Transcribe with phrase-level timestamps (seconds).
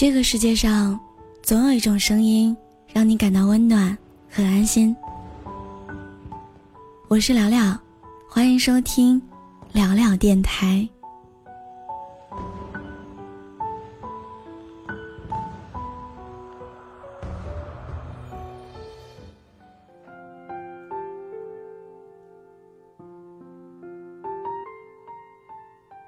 [0.00, 0.96] 这个世界上，
[1.42, 2.56] 总有一种声音
[2.86, 3.98] 让你感到温暖
[4.30, 4.94] 和安心。
[7.08, 7.76] 我是聊聊，
[8.30, 9.20] 欢迎收听
[9.72, 10.88] 聊聊电台。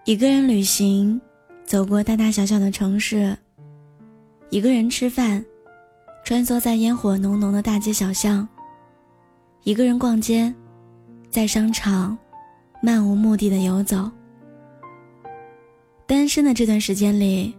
[0.04, 1.20] 一个人旅行，
[1.66, 3.36] 走过大大小小的城市；
[4.50, 5.44] 一个人吃饭，
[6.24, 8.44] 穿梭在烟火浓浓的大街小巷；
[9.62, 10.52] 一个人逛街，
[11.30, 12.18] 在商场
[12.82, 14.10] 漫无目的的游走。
[16.04, 17.54] 单身的这段时间里，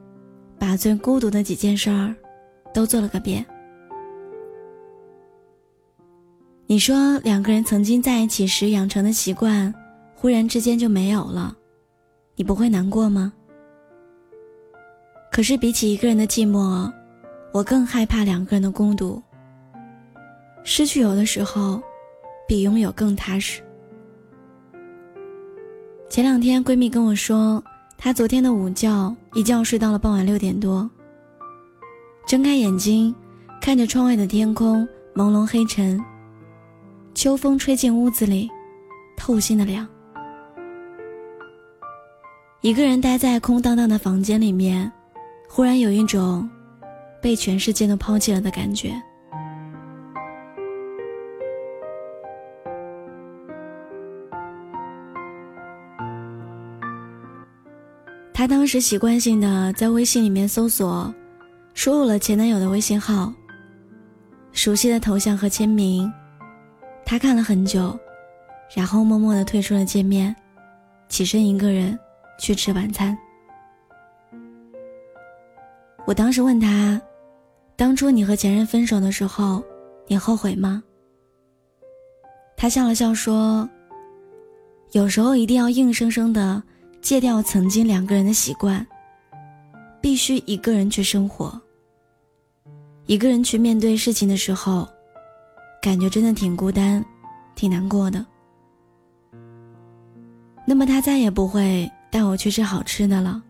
[0.60, 2.14] 把最孤独的几件事儿
[2.74, 3.46] 都做了个遍。
[6.68, 9.74] 你说两个人曾经在一起时养成的习惯，
[10.14, 11.56] 忽然之间就没有了。
[12.36, 13.32] 你不会难过吗？
[15.32, 16.92] 可是比起一个人的寂寞，
[17.54, 19.22] 我更害怕两个人的孤独。
[20.66, 21.82] 失去有的时候，
[22.46, 23.62] 比拥有更踏实。
[26.10, 27.64] 前两天闺蜜跟我说，
[27.98, 30.88] 她昨天的午觉一觉睡到了傍晚六点多。
[32.28, 33.16] 睁开眼睛，
[33.62, 35.98] 看着窗外的天空朦胧黑沉，
[37.14, 38.50] 秋风吹进屋子里，
[39.16, 39.88] 透心的凉。
[42.60, 44.92] 一个人待在空荡荡的房间里面，
[45.54, 46.50] 忽然有一种
[47.22, 48.94] 被全世界都抛弃了的感觉。
[58.34, 61.14] 他当时习惯性的在微信里面搜索，
[61.74, 63.34] 输入了前男友的微信号，
[64.54, 66.10] 熟悉的头像和签名，
[67.06, 68.00] 他看了很久，
[68.74, 70.34] 然后默默的退出了界面，
[71.10, 72.00] 起身一个人。
[72.40, 73.16] 去吃晚餐。
[76.06, 77.02] 我当时问他
[77.78, 79.64] ：“当初你和前任分手的时候，
[80.08, 80.84] 你后悔吗？”
[82.58, 83.70] 他笑了笑说
[84.92, 86.62] ：“有时候一定要硬生生的
[87.02, 88.86] 戒掉曾经两个人的习惯，
[90.02, 91.60] 必须一个人去生活。
[93.06, 94.88] 一个人去面对事情的时候，
[95.82, 97.04] 感觉真的挺孤单，
[97.56, 98.26] 挺难过的。
[100.66, 103.42] 那么他再也不会。”带我去吃好吃的了，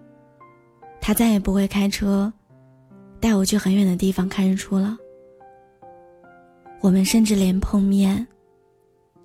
[1.02, 2.32] 他再也不会开车
[3.22, 4.98] 带我去很远的地方看日出了。
[6.82, 8.28] 我们甚至连碰面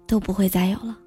[0.06, 0.98] 都不会再有了。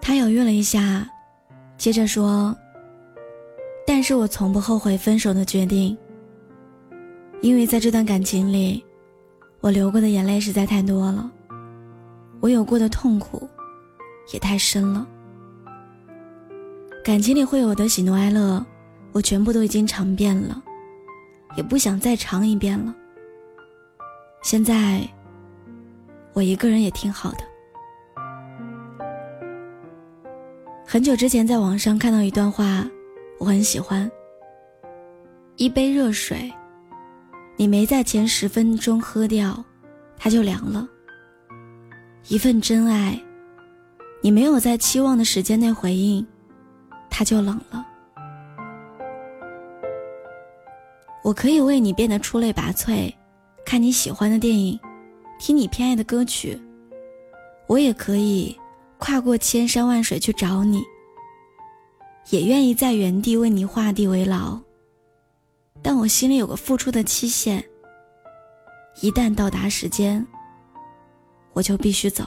[0.00, 1.08] 他犹豫了一下，
[1.76, 2.56] 接着说
[3.86, 5.96] ：“但是我从不后悔分手的决定。”
[7.42, 8.84] 因为在这段感情里，
[9.60, 11.28] 我流过的眼泪实在太多了，
[12.42, 13.48] 我有过的痛苦
[14.32, 15.06] 也太深了。
[17.04, 18.64] 感情里会有的喜怒哀乐，
[19.12, 20.60] 我全部都已经尝遍了，
[21.56, 22.92] 也不想再尝一遍了。
[24.42, 25.08] 现在，
[26.32, 27.38] 我一个人也挺好的。
[30.84, 32.84] 很久之前在网上看到一段话，
[33.38, 34.10] 我很喜欢。
[35.56, 36.52] 一杯热水。
[37.54, 39.64] 你没在前十分钟喝掉，
[40.16, 40.88] 它就凉了。
[42.28, 43.20] 一份真爱，
[44.20, 46.24] 你没有在期望的时间内回应，
[47.10, 47.84] 它就冷了。
[51.24, 53.12] 我可以为你变得出类拔萃，
[53.64, 54.78] 看你喜欢的电影，
[55.38, 56.58] 听你偏爱的歌曲。
[57.66, 58.56] 我也可以
[58.98, 60.82] 跨过千山万水去找你，
[62.30, 64.58] 也愿意在原地为你画地为牢。
[65.82, 67.64] 但我心里有个付出的期限，
[69.00, 70.24] 一旦到达时间，
[71.52, 72.24] 我就必须走。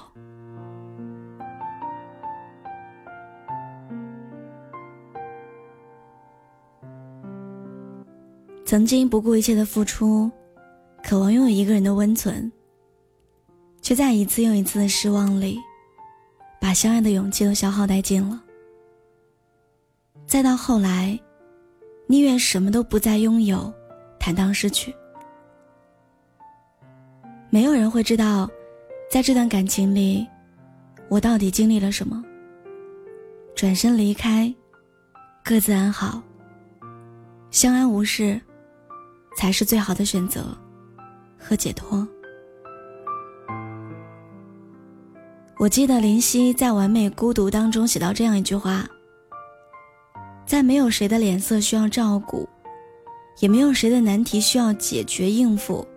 [8.66, 10.32] 曾经不顾一切的付出，
[11.04, 12.52] 渴望拥有一个人的温存，
[13.82, 15.60] 却在一次又一次的失望里，
[16.60, 18.42] 把相爱的勇气都消耗殆尽了。
[20.26, 21.20] 再到后来。
[22.08, 23.74] 宁愿什么都不再拥有，
[24.20, 24.94] 坦荡失去。
[27.50, 28.48] 没有人会知道，
[29.10, 30.28] 在这段感情里，
[31.10, 32.24] 我到底经历了什么。
[33.56, 34.54] 转身离开，
[35.44, 36.22] 各自安好，
[37.50, 38.40] 相安无事，
[39.38, 40.46] 才是最好的选择
[41.40, 42.06] 和解脱。
[45.58, 48.86] 我记得林夕在《完美孤独》当中写到这样一句话。
[50.46, 52.48] 在没有谁的脸色需要照顾，
[53.40, 55.88] 也没有谁的难题需要解决应付。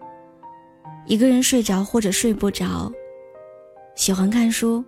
[1.08, 2.92] 一个人睡着或者睡不着，
[3.96, 4.84] 喜欢看书，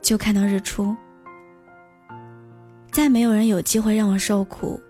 [0.00, 0.96] 就看到日出。
[2.92, 4.80] 再没有人有机会让我受苦，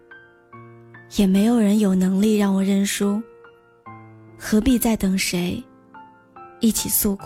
[1.17, 3.21] 也没有人有能力让我认输。
[4.39, 5.65] 何必再等谁，
[6.61, 7.25] 一起诉苦？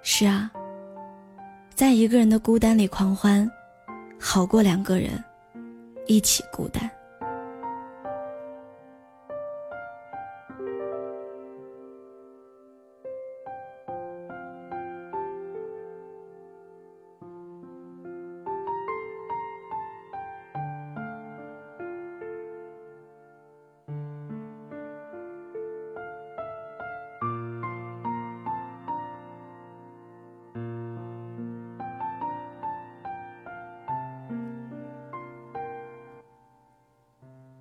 [0.00, 0.48] 是啊，
[1.74, 3.50] 在一个人的孤单里狂欢，
[4.16, 5.22] 好过两个人
[6.06, 6.88] 一起孤单。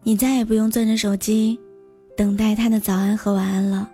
[0.08, 1.60] 你再也不用攥着手机，
[2.16, 3.92] 等待他的早安和晚安了。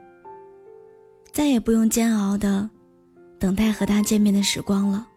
[1.31, 2.69] 再也不用煎熬的
[3.39, 5.07] 等待和他见面的时光了。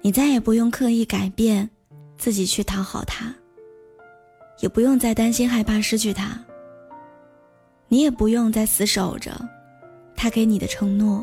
[0.00, 1.68] 你再也不用刻意改变
[2.16, 3.26] 自己去讨好他，
[4.60, 6.42] 也不用再担心害怕失去他。
[7.88, 9.38] 你也不用再死守着
[10.16, 11.22] 他给你的承诺。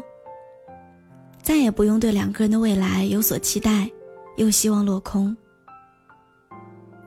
[1.42, 3.90] 再也不用对两个人的未来有所期待，
[4.38, 5.36] 又希望落空。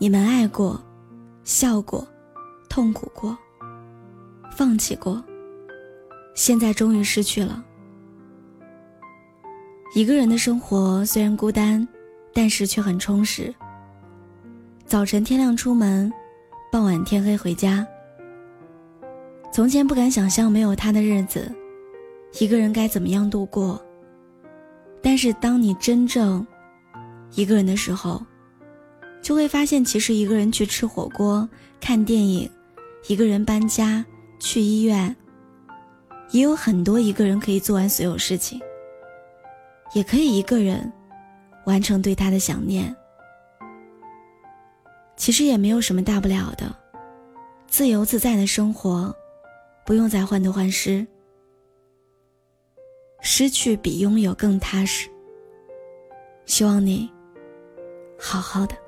[0.04, 0.78] 你们爱过，
[1.44, 2.06] 笑过，
[2.68, 3.34] 痛苦过，
[4.54, 5.24] 放弃过，
[6.34, 7.64] 现在终于失去了。
[9.94, 11.88] 一个人的生活虽然孤单，
[12.34, 13.54] 但是却很充实。
[14.84, 16.12] 早晨天亮出门，
[16.70, 17.86] 傍晚天黑回家。
[19.50, 21.50] 从前不敢想象没有他的日子，
[22.38, 23.82] 一个人该怎么样度过。
[25.00, 26.46] 但是当你真正
[27.34, 28.20] 一个人的时候，
[29.24, 31.48] 就会发现，其实一个人去吃火锅、
[31.80, 32.48] 看电影，
[33.08, 34.04] 一个人搬家、
[34.38, 35.16] 去医院，
[36.30, 38.60] 也有很多一个人可以做完所有事情。
[39.94, 40.92] 也可以一个人
[41.64, 42.94] 完成对他的想念。
[45.16, 46.76] 其实也没有什么大不了的，
[47.66, 49.14] 自由自在的生活，
[49.86, 51.06] 不用再患得患失。
[53.22, 55.08] 失去比拥有更踏实。
[56.44, 57.10] 希望你
[58.18, 58.83] 好好的。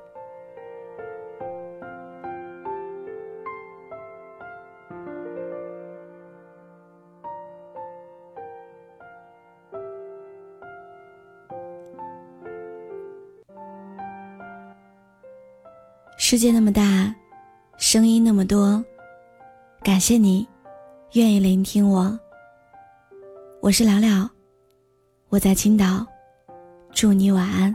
[16.29, 17.15] 世界那么大，
[17.77, 18.83] 声音那么多，
[19.81, 20.45] 感谢你
[21.13, 22.19] 愿意聆听我。
[23.61, 24.29] 我是聊聊，
[25.29, 26.05] 我在青岛，
[26.91, 27.73] 祝你晚安。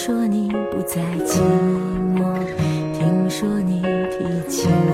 [0.00, 1.40] 说你不再寂
[2.14, 2.22] 寞，
[2.94, 4.92] 听说你提起我，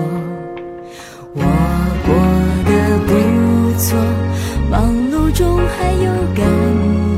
[1.35, 1.41] 我
[2.07, 2.09] 过
[2.65, 2.71] 得
[3.05, 3.13] 不
[3.77, 3.95] 错，
[4.67, 6.43] 忙碌中还有感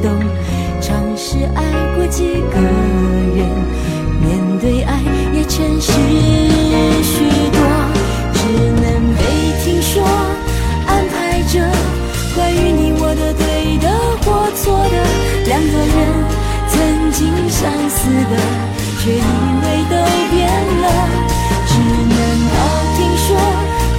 [0.03, 0.11] 动，
[0.81, 1.63] 尝试爱
[1.95, 2.59] 过几个
[16.69, 18.33] 曾经相似的，
[18.99, 19.95] 却以为都
[20.31, 20.47] 变
[20.81, 20.85] 了，
[21.67, 21.71] 只
[22.13, 22.17] 能
[22.53, 22.55] 靠
[22.97, 23.27] 听说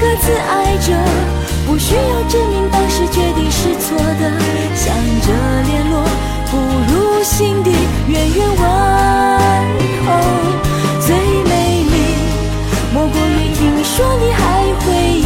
[0.00, 0.88] 各自爱着，
[1.66, 4.22] 不需要证明当时决定是错的，
[4.74, 5.26] 想着
[5.66, 5.94] 联络，
[6.50, 6.52] 不
[6.92, 7.70] 如心底
[8.06, 8.60] 远远问
[10.06, 10.08] 候。
[11.00, 11.92] 最美丽
[12.92, 15.22] 莫过于听说你还回忆，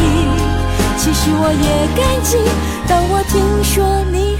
[0.97, 2.39] 其实我也感激，
[2.87, 3.35] 当我听
[3.65, 4.32] 说你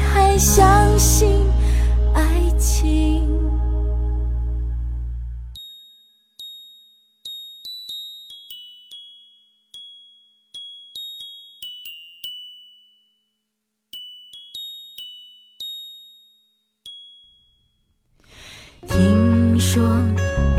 [18.89, 19.83] 听说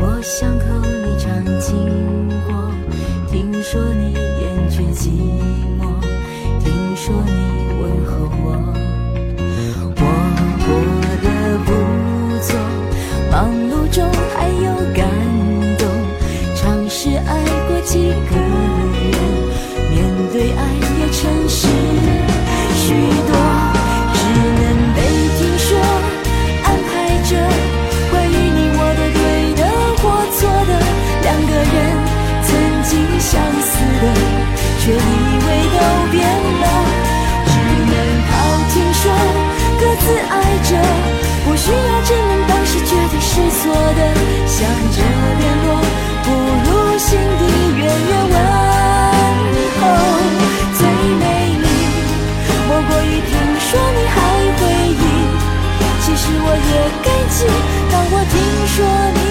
[0.00, 2.23] 我想和你唱情歌。
[44.64, 44.98] 想着
[45.40, 45.68] 联络，
[46.24, 46.26] 不
[46.64, 46.66] 如
[46.96, 47.42] 心底
[47.76, 48.34] 远远问
[49.78, 49.82] 候。
[50.78, 50.80] 最
[51.20, 51.22] 美
[51.60, 51.66] 丽，
[52.66, 53.30] 莫过于听
[53.60, 54.16] 说你还
[54.56, 55.04] 回忆。
[56.00, 56.72] 其实我也
[57.04, 57.36] 感激，
[57.92, 58.34] 当我听
[58.74, 58.76] 说
[59.16, 59.23] 你。